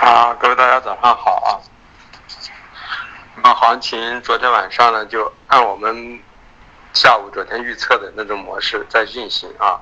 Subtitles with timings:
[0.00, 1.48] 啊，各位大家早上好啊。
[3.36, 6.20] 那么行情昨天晚上呢，就按我们
[6.92, 9.80] 下午昨天预测的那种模式在运行啊。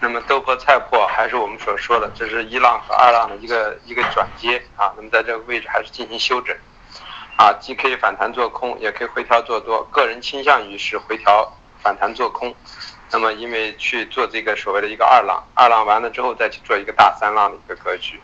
[0.00, 4.92] 那么豆粕菜粕还是我们所说的，这是一浪和二浪的一个一个转接啊。
[4.96, 6.56] 那么在这个位置还是进行休整
[7.36, 9.84] 啊，既可以反弹做空，也可以回调做多。
[9.92, 12.54] 个人倾向于是回调反弹做空。
[13.10, 18.20] 那么因为去做这个所谓的一个二浪，二浪完了之后再去做一个大三浪的一个格局。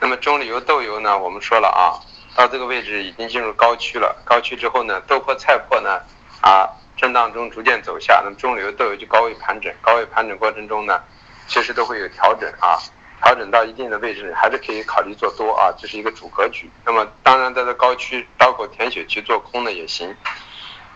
[0.00, 1.18] 那么中榈油豆油呢？
[1.18, 1.98] 我们说了啊，
[2.36, 4.16] 到这个位置已经进入高区了。
[4.24, 6.00] 高区之后呢，豆粕菜粕呢，
[6.40, 8.20] 啊，震荡中逐渐走下。
[8.24, 11.02] 那么中榈油豆油就高位盘整，高位盘整过程中呢，
[11.48, 12.78] 其实都会有调整啊，
[13.22, 16.70] 调整到一定的位置还是可以考虑做多啊，这是一个主格局。
[16.84, 20.14] 那么当然在这高区刀口舔血去做空呢也行，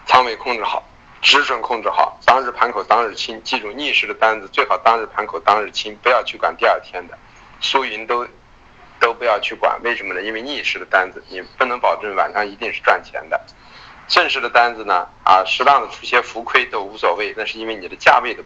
[0.07, 0.85] 仓位控制好，
[1.21, 3.43] 止损控制好，当日盘口当日清。
[3.43, 7.19] 记住逆势的单子最好当日盘口当日清，不要去管第二天的，
[7.61, 8.25] 输赢都。
[9.03, 10.23] 都不要去管，为什么呢？
[10.23, 13.41] 因为逆势的单子你不能保证晚上一定是赚钱的，
[14.07, 18.45] 正式的单子呢，啊，适当的出些浮亏都无所谓，那是因为你的价位的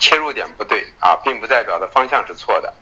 [0.00, 2.74] 切入点不对啊，并不代表的方向是错的。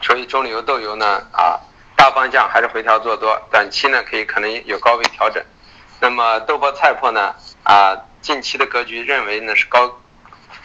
[0.00, 1.60] 所以中榈油豆油呢，啊，
[1.94, 5.40] 大方向还是回调做多，短期呢可以可能有高位调整。
[6.00, 10.00] 那么豆粕菜粕呢，啊，近期的格局认为呢是高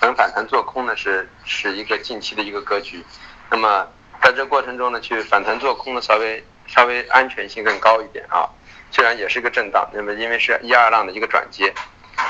[0.02, 3.05] 能反弹做空呢是是一个近期的一个格局，
[3.52, 3.88] 那么。
[4.28, 8.44] 在这过程中呢，去反弹做空的稍微稍微安全性更高一点啊，
[8.92, 11.73] 虽然也是一个震荡，那么因为是一二浪的一个转接，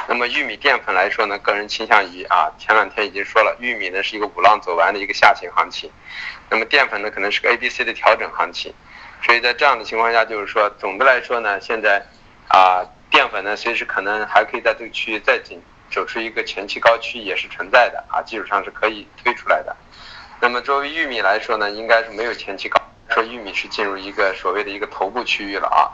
[0.07, 5.89] 那么玉米淀粉来说呢，个人倾向于啊，前两天已经说了，玉米呢是一个五浪走完的一个下行行情，
[6.51, 8.71] 那么淀粉呢可能是个 A、B、C 的调整行情，
[9.23, 12.05] 所以在这样的情况下，就是说总的来说呢，现在
[12.47, 15.59] 啊淀粉呢随时可能还可以在这个区域再进
[15.89, 19.75] 走出一个前期高区也是存在的啊，技术上是可以推出来的。
[20.39, 25.89] 那么作为玉米来说呢，应该是没有前期高，说玉米是进入一个所谓的一个头部区域了啊，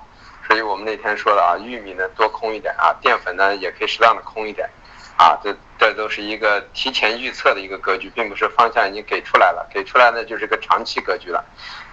[0.46, 4.70] 所以我们那天说了啊，玉米呢多空一点啊，淀粉呢也可以适当的空一点，
[5.18, 11.44] 啊，这这都是一个提前预测的一个格局，并不是方向已经给出来了，给出来呢就是个长期格局了，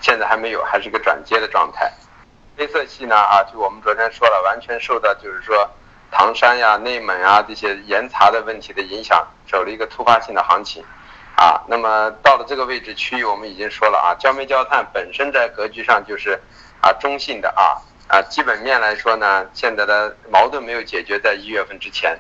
[0.01, 1.93] 现在还没有，还是个转接的状态。
[2.57, 5.71] 黑色系呢啊，就我们昨天说了，完全受到就是说
[6.11, 10.85] 唐山呀、内蒙啊这些严查的问题的影响，走了一个突发性的行情。
[11.41, 16.39] 啊，那么到了这个位置区域，我们已经说了啊，焦煤焦炭本身在格局上就是
[16.83, 22.15] 啊中性的啊啊，基本面来说呢，现在的矛盾没有解决，在一月份之前，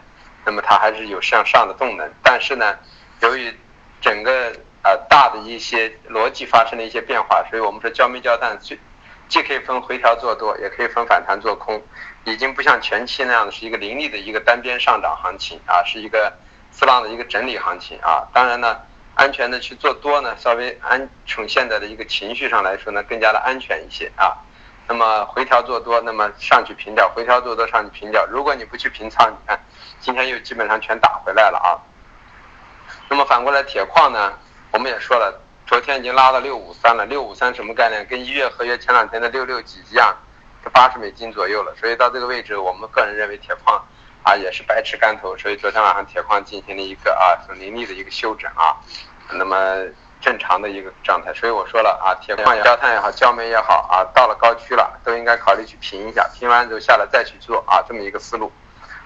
[0.46, 2.10] 那么它还是有向上的动能。
[2.22, 2.78] 但是呢，
[3.20, 3.54] 由于
[4.00, 8.78] 整个呃大的一些逻辑发生了一些变化，所以我们说焦煤焦炭最
[9.28, 11.82] 既可以分回调做多，也可以分反弹做空，
[12.24, 16.32] 已经不像前期那样的是一个凌厉的一个单边上涨行情啊，是一个
[16.72, 18.26] 次浪的一个整理行情啊。
[18.32, 18.80] 当然呢。
[19.20, 24.32] 安全的去做多呢，稍微安从现在的一个情绪上来说呢，更加的安全一些啊。
[24.88, 28.24] 那么回调做多，那么上去平掉，回调做多上去平掉。
[28.30, 29.62] 如果你不去平仓，你看
[30.00, 31.76] 今天又基本上全打回来了啊。
[33.10, 34.32] 那么反过来铁矿呢，
[34.70, 38.06] 我们也说了，昨天已经拉到六五三了，六五三什么概念？
[38.06, 40.16] 跟一月合约前两天的六六几一样，
[40.64, 41.76] 是八十美金左右了。
[41.78, 43.84] 所以到这个位置，我们个人认为铁矿。
[44.22, 48.76] 啊，也是白吃干头，所以昨天晚上铁矿进行了一个啊很凌厉的一个休整啊，
[49.32, 49.56] 那么
[50.20, 58.52] 正常的一个状态，所以我说了啊，铁矿、焦炭也好，焦煤也好啊，到了高区了，都应该考虑去平一下，平完之后下来再去做啊，这么一个思路。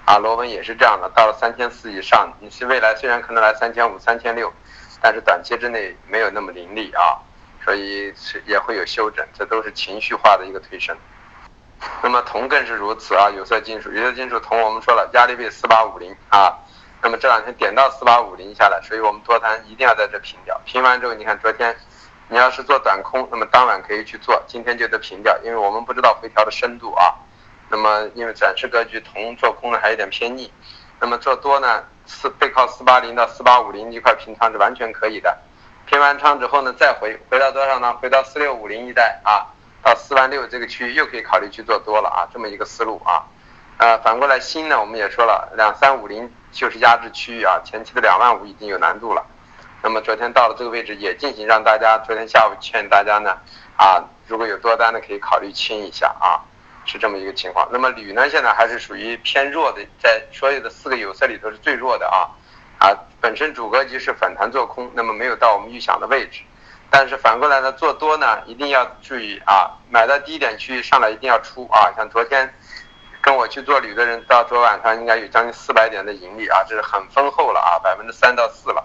[0.06, 4.52] 啊，螺纹也是这样的，到了三千四以上，你是未来虽然可能来三千五、三千六，
[5.00, 7.16] 但是短期之内没有那么凌厉啊，
[7.64, 8.12] 所以
[8.44, 10.94] 也会有休整，这都是情绪化的一个推升。
[12.02, 16.52] 那么铜更是如此啊，有色金属，有色金属铜我们说了压力位四八五零啊，
[17.04, 21.76] 那么这两天点到四八五零下来，所以我们多单一定要在这平掉，平完之后你看昨天，
[22.28, 27.12] 你要是做短空，那么当晚可以去做，今天就得平掉，因为我们不知道回调的深度啊，
[27.68, 30.50] 那么因为展示格局铜做空呢还有点偏逆，
[30.98, 35.36] 那么做多呢四背靠四八零到四八五零一块平仓是完全可以的，
[35.84, 37.92] 平完仓之后呢再回回到多少呢？
[38.00, 39.52] 回到四六五零一带啊。
[39.82, 43.20] 到四万六这个区域又可以考虑去做多了啊，这么一个思路啊，
[43.76, 49.24] 呃，反过来新呢，我们也说了，两三五零就是压制区域啊，前期的两万五已经有难度了，
[49.82, 53.36] 那么昨天到了这个位置也进行让大家，昨天下午劝大家呢，
[53.76, 56.38] 啊，如果有多单的可以考虑清一下啊，
[56.84, 57.68] 是这么一个情况。
[57.72, 62.30] 那么铝呢，现在还是属于偏弱的，在所有的四个有色里头是最弱的啊，
[62.78, 66.42] 啊，本身主格局是反弹做空，那么没有到我们预想的位置。
[66.90, 71.90] 但是反过来呢，做多呢一定要注意啊，买到低点区域上来一定要出啊。
[71.96, 72.54] 像昨天
[73.24, 78.84] 跟我去做铝的人，到昨晚上应该有将近四百点的盈利啊，这是很丰厚了啊，百分之三到四了。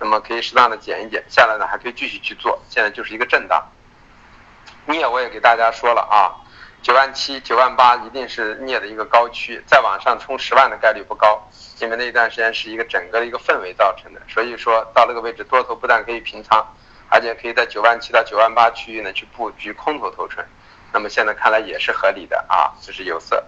[0.00, 2.58] 那么可以适当的减一减，下来呢还可以继续去做。
[2.70, 3.62] 现在就是一个震荡。
[4.86, 6.32] 镍我也给大家说了啊，
[6.80, 11.46] 九万七、九万八一定是镍的一个高区，再往上冲十万的概率不高，
[11.80, 14.22] 因为那一段时间是一个整个的一个氛围造成的。
[14.26, 16.66] 所以说到那个位置，多头不但可以平仓，
[17.10, 20.42] 而且可以在九万七到九万八区域呢去布局空头头寸。
[20.90, 23.44] 那么现在看来也是合理的啊，这是有色。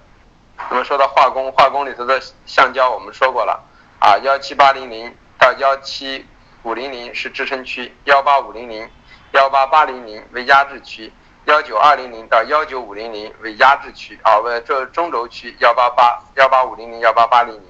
[0.70, 3.62] 那么说到化工，化工里头的橡胶我们说过了
[4.00, 6.26] 啊，幺七八零零到幺七
[6.62, 8.88] 五零零是支撑区，幺八五零零、
[9.32, 11.12] 幺八八零零为压制区。
[11.44, 17.62] 幺九二零零到幺九五零零为压制区啊，为这中轴区幺八八幺八五零零幺八八零零，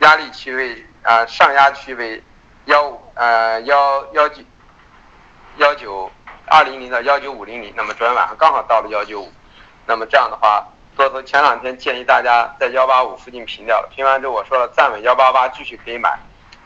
[0.00, 2.20] 压力区为啊上压区为
[2.64, 4.42] 幺呃幺幺九
[5.58, 6.10] 幺九
[6.46, 9.32] 二零零到幺九五零零，那么昨天晚上刚好到了幺九五，
[9.86, 16.18] 那么这样的话，多头前两天建议大家在幺八五附近平掉了，平完之后我说了站稳幺八八继续可以买，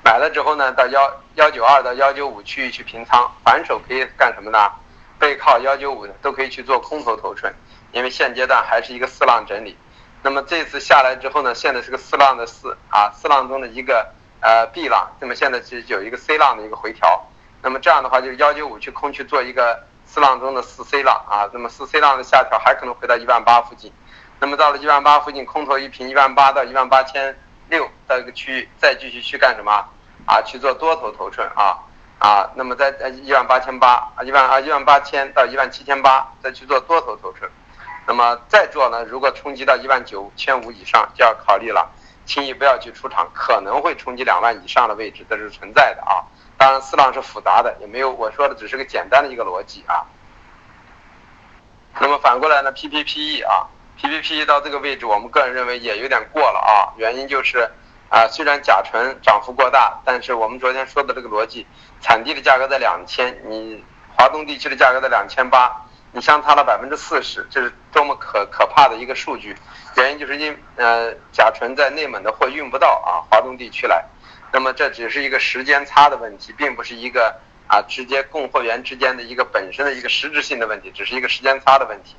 [0.05, 4.71] 买了之后呢到幺幺九二到幺九五区域去平仓，反手可以干什么呢？
[5.19, 7.55] 背靠幺九五的都可以去做空头头寸，
[7.93, 9.77] 因为现阶段还是一个四浪整理。
[10.23, 14.07] 那么这次下来之后呢，现在是个四浪的四啊，四浪中的一个
[14.41, 15.09] 呃 B 浪。
[15.21, 17.25] 那么现在是有一个 C 浪的一个回调。
[17.63, 21.49] 那么这样的话，就是幺九五去空去做一个四浪中的四 C 浪啊。
[21.53, 23.93] 那么四 C 浪的下调还可能回到一万八附近。
[24.39, 27.37] 那么到了一万八附近，空头一平一万八到一万八千
[27.69, 29.73] 六到一个区域，再继续去干什么
[30.27, 30.43] 啊？
[30.43, 31.79] 去做多头头寸啊。
[32.19, 37.49] 啊，那么在呃一万八千八啊一万啊一万八千到一万七千八再去做多头头寸，
[38.07, 41.87] 那么再做呢，如果冲击到一万九千五以上就要考虑了，
[42.25, 46.25] 轻易不要去出场，可能会冲击两万以上的位置，这是存在的啊。
[46.57, 50.01] 当然四浪是复杂的，也没有我说的只是个简单的一个逻辑啊。
[52.01, 53.69] 那么反过来呢，PPPE 啊
[54.01, 57.71] PVP 到这个位置，我们个人认为也有点过了啊，原因就是。
[58.09, 61.67] 啊，虽然甲醇涨幅过大，但是我们昨天说的这个逻辑，
[62.01, 63.83] 产地的价格在两千，你
[64.15, 69.57] 华东地区的价格在两千八，你相差了百分之四十，这是多么可可怕的一个数据。
[69.97, 74.05] 原因就是因呃甲醇在内蒙的货运不到啊华东地区来，
[74.53, 77.35] 那么这只是一个时间差的问题，并不是一个
[77.67, 82.15] 啊直接供货源之间的一个本身的一个实质性的问题，只是一个时间差的问题。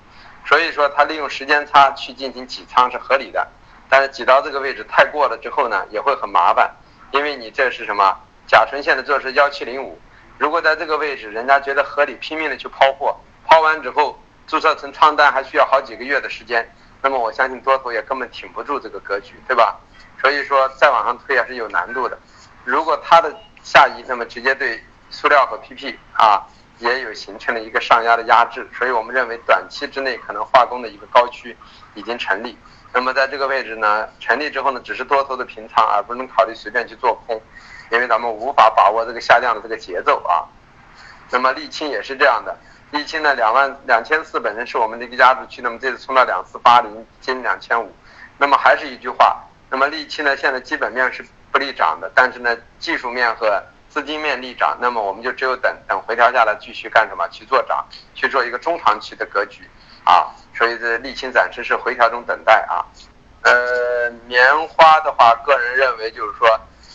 [0.47, 3.45] 所以说，它利用时间差去进行挤仓是合理的。
[3.89, 6.69] 但是挤到这个位置太过了之后呢，也会很麻烦，
[7.11, 8.17] 因为你这是什么？
[8.45, 9.99] 甲醇现在做是幺七零五，
[10.37, 13.15] 如果在这个位置，人家觉得合理，拼命的去抛货，
[13.45, 16.69] 抛完之后注册成仓单还需要好几个月的时间，
[17.01, 19.77] 那么我相信多头也根本挺不住这个格局，对吧？
[20.21, 22.17] 所以说再往上推也是有难度的。
[22.65, 23.33] 如果它的
[23.63, 26.45] 下移，那么直接对塑料和 PP 啊
[26.79, 31.55] 也有形成了一个上压的压制，所以我们认为短期之内可能化工的一个高区
[31.95, 32.57] 已经成立。
[32.93, 37.39] 那么在这个位置呢，成立之后呢，只是多头的平仓，而不能考虑随便去做空，
[37.91, 40.45] 因为咱们无法把握这个下降的这个节奏啊。
[41.29, 42.57] 那么沥青也是这样的，
[42.91, 47.93] 沥青呢两万两千四本身是我们的一个压制区，那么这次冲到两四八零，近两千五，
[48.37, 53.61] 那么还是一句话，那么沥青呢现在基本面是不利涨的，但是呢技术面和
[53.97, 57.27] 资金面利涨，那么我们就只有等等回调下来继续干什么？
[57.29, 57.83] 去做涨，
[58.13, 59.67] 去做一个中长期的格局
[60.03, 60.29] 啊。
[60.55, 62.85] 所以这沥青暂时是回调中等待啊，
[63.41, 66.47] 呃，棉花的话，个人认为就是说，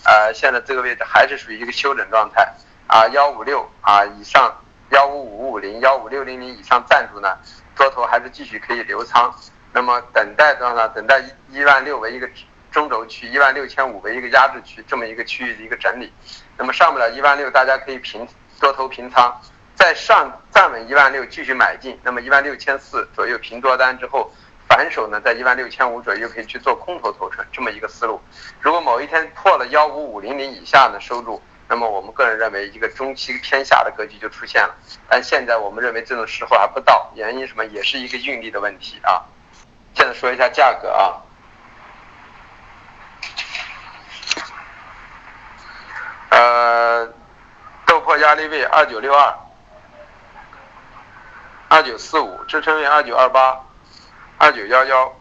[0.05, 2.49] 呃，现在这个位置还是属于一个休整状态
[2.87, 4.57] 啊，幺五六啊以上，
[4.91, 7.37] 幺五五五零、幺五六零零以上站住呢，
[7.75, 9.35] 多头还是继续可以留仓。
[9.73, 10.87] 那么等待多少？
[10.87, 12.31] 等待一一万六为一个
[12.73, 16.13] 中轴区，一万六千五为一个压制区，这么一个区域的一个整理。
[16.57, 18.27] 那么上不了一万六，大家可以平
[18.59, 19.41] 多头平仓。
[19.75, 24.33] 在上站稳一万六继续买进，那么一万六千四左右平多单之后，
[24.69, 28.21] 反手呢在一万六千五左右可以去做空头头寸，这么一个思路。
[28.61, 34.75] 如果某一天破了幺五五零零以下呢收住，那么我们个人认为一个中期偏下的格局就出现了。
[35.09, 39.25] 但现在我们认为这种时候还不到，原因什么也是一个运力的问题啊。
[39.95, 41.21] 现在说一下价格啊，
[46.43, 47.07] 呃，
[47.87, 49.33] 豆粕压力位二九六二。
[51.69, 53.65] 二九四五支撑位二九二八，
[54.39, 55.15] 二九幺幺，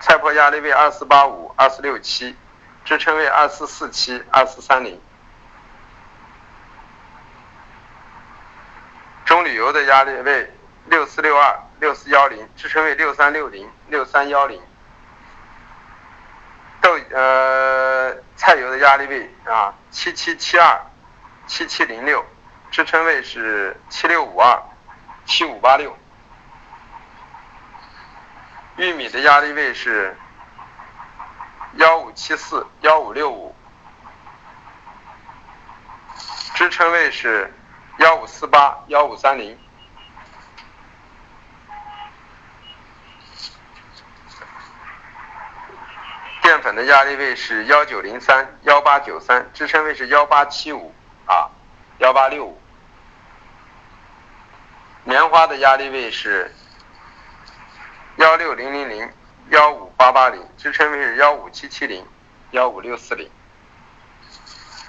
[0.00, 2.34] 菜粕压力位二四八五二四六七，
[2.84, 5.00] 支撑位二四四七二四三零。
[9.24, 10.52] 中旅游的压力位
[10.86, 14.60] 六四六二六四幺零，支撑位六三六零六三幺零。
[16.80, 20.80] 豆呃菜油的压力位啊七七七二
[21.46, 22.24] 七七零六，
[22.70, 24.62] 支撑位是七六五二。
[25.26, 25.96] 七五八六，
[28.76, 30.16] 玉米的压力位是
[31.74, 33.54] 幺五七四幺五六五，
[36.54, 37.52] 支撑位是
[37.98, 39.56] 幺五四八幺五三零。
[46.70, 50.94] 淀粉的压力位是幺九零三幺八九三，支撑位是幺八七五
[51.26, 51.50] 啊
[51.98, 52.60] 幺八六五。
[55.02, 56.54] 棉花的压力位是
[58.18, 59.10] 幺六零零零
[59.48, 62.06] 幺五八八零，支撑位是幺五七七零
[62.52, 63.28] 幺五六四零。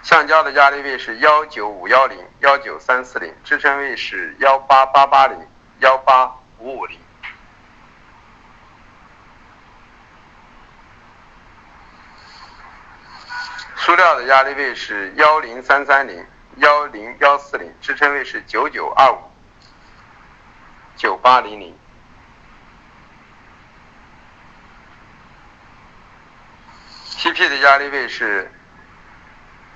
[0.03, 5.47] 橡胶的压力位是幺九五幺零幺九三四零，支撑位是幺八八八零
[5.79, 6.27] 幺八
[6.59, 6.99] 五五零。
[13.83, 16.23] 塑料的压力位是幺零三三零
[16.57, 19.17] 幺零幺四零，支撑位是九九二五
[20.95, 21.75] 九八零零。
[27.17, 28.51] TP 的压力位是。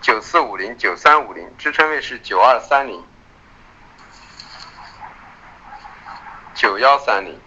[0.01, 3.03] 九四五零九三五零，支撑位是九二三零
[6.53, 7.41] 九幺三零。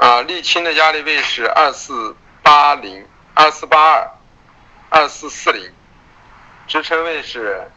[0.00, 2.14] 啊，沥青的压力位是二四
[2.48, 4.10] 八零二四八二
[4.88, 5.70] 二四四零，
[6.66, 7.70] 支撑位是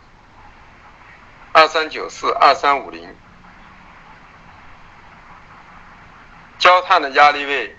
[1.52, 3.14] 二三九四二三五零。
[6.58, 7.76] 焦炭的压力位。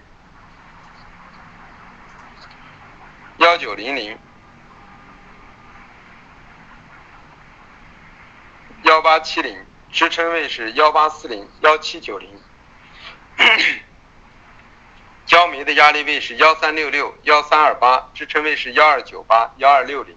[3.38, 4.18] 幺九零零
[8.82, 12.38] 幺八七零，支撑位是幺八四零幺七九零。
[15.32, 20.14] 焦煤的压力位是幺三六六幺三二八，支撑位是幺二九八幺二六零。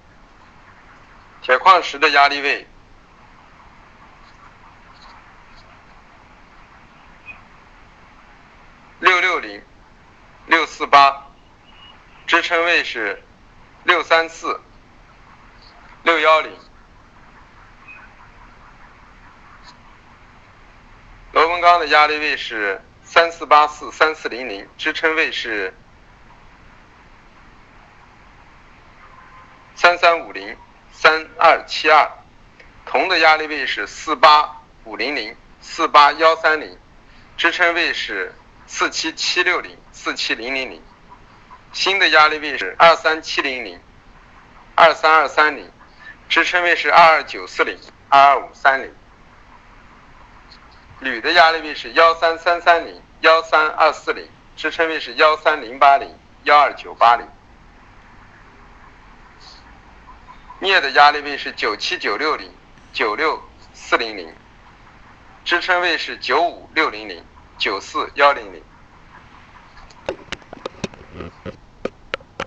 [1.41, 2.67] 铁矿石的压力位
[9.00, 9.63] 六六零
[10.48, 11.25] 六四八。
[12.27, 13.24] 支撑位是
[13.86, 14.60] 六三四
[16.03, 16.51] 六幺零，
[21.31, 25.74] 螺纹钢的压力位是三四八四三四零零，支撑位是
[29.75, 30.57] 三三五零
[30.91, 32.12] 三二七二，
[32.85, 36.77] 铜的压力位是四八五零零四八幺三零，
[37.38, 38.33] 支撑位是
[38.67, 40.81] 四七七六零四七零零零。
[41.71, 43.79] 锌的压力位是二三七零零，
[44.75, 45.71] 二三二三零，
[46.27, 47.77] 支撑位是二二九四零，
[48.09, 48.93] 二二五三零。
[51.00, 56.10] 铝的压力位是幺三三三零，幺三二四零，支撑位是幺三零八零，
[56.44, 57.28] 幺二九八零。
[60.60, 62.50] 镍的压力位是九七九六零，
[62.94, 64.34] 九六四零零，
[65.44, 67.24] 支撑位是九五六零零，
[67.58, 68.64] 九四幺零零。